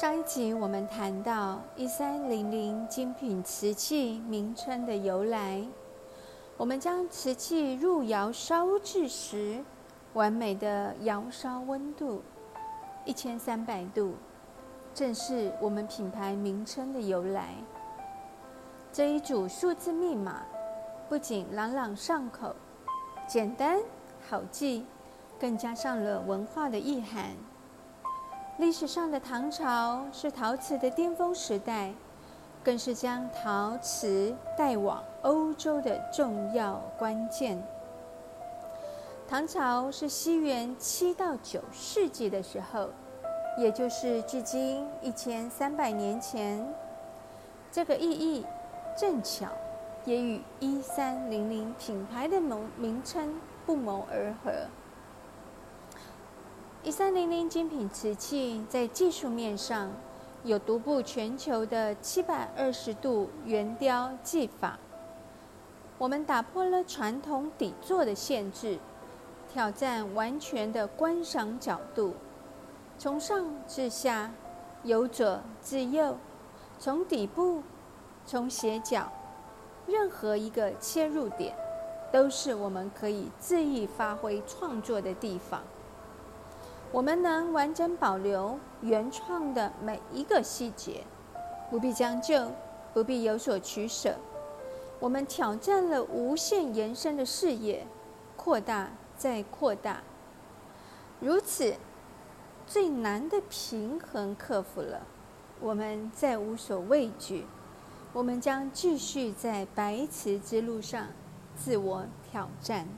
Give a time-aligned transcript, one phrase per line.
[0.00, 5.62] 上一集我们谈到一三零零精品瓷器名称的由来，
[6.56, 9.62] 我们将瓷器入窑烧制时，
[10.14, 12.22] 完美的窑烧温度
[13.04, 14.14] 一千三百度，
[14.94, 17.50] 正是我们品牌名称的由来。
[18.90, 20.40] 这一组数字密码
[21.10, 22.56] 不仅朗朗上口、
[23.28, 23.78] 简单
[24.30, 24.86] 好记，
[25.38, 27.36] 更加上了文化的意涵。
[28.60, 31.94] 历史上的唐朝是陶瓷的巅峰时代，
[32.62, 37.58] 更是将陶瓷带往欧洲的重要关键。
[39.26, 42.90] 唐朝是西元七到九世纪的时候，
[43.56, 46.62] 也就是距今一千三百年前。
[47.72, 48.44] 这个意义
[48.94, 49.46] 正巧
[50.04, 54.52] 也与一三零零品牌的名名称不谋而合。
[56.82, 59.92] 一三零零精品瓷器在技术面上
[60.44, 64.78] 有独步全球的七百二十度圆雕技法。
[65.98, 68.78] 我们打破了传统底座的限制，
[69.52, 72.14] 挑战完全的观赏角度，
[72.98, 74.32] 从上至下，
[74.82, 76.16] 由左至右，
[76.78, 77.62] 从底部，
[78.24, 79.12] 从斜角，
[79.86, 81.54] 任何一个切入点，
[82.10, 85.60] 都是我们可以恣意发挥创作的地方。
[86.92, 91.04] 我们能完整保留原创的每一个细节，
[91.70, 92.50] 不必将就，
[92.92, 94.16] 不必有所取舍。
[94.98, 97.86] 我们挑战了无限延伸的视野，
[98.36, 100.02] 扩大再扩大。
[101.20, 101.74] 如此，
[102.66, 105.06] 最难的平衡克服了，
[105.60, 107.46] 我们再无所畏惧。
[108.12, 111.06] 我们将继续在白瓷之路上
[111.54, 112.88] 自我挑战。